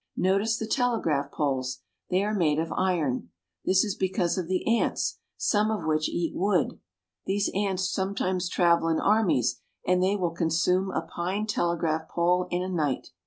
Notice 0.17 0.57
the 0.57 0.65
telegraph 0.65 1.31
poles. 1.31 1.83
They 2.09 2.23
are 2.23 2.33
made 2.33 2.57
of 2.57 2.71
iron. 2.71 3.29
This 3.65 3.83
is 3.83 3.93
because 3.93 4.35
of 4.35 4.47
the 4.47 4.65
ants, 4.67 5.19
some 5.37 5.69
of 5.69 5.85
which 5.85 6.09
eat 6.09 6.33
wood. 6.35 6.79
These 7.27 7.51
ants 7.53 7.87
sometimes 7.87 8.49
travel 8.49 8.87
in 8.89 8.99
armies, 8.99 9.61
and 9.85 10.01
they 10.01 10.15
will 10.15 10.31
con 10.31 10.49
sume 10.49 10.89
a 10.89 11.03
pine 11.03 11.45
telegraph 11.45 12.09
pole 12.09 12.47
in 12.49 12.63
a 12.63 12.67
night. 12.69 13.11